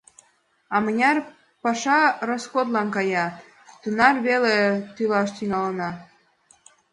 А 0.75 0.77
мыняр 0.83 1.17
паша 1.63 1.99
роскотлан 2.27 2.87
кая, 2.95 3.25
тунар 3.81 4.15
веле 4.27 4.57
тӱлаш 4.95 5.29
тӱҥалына. 5.37 5.89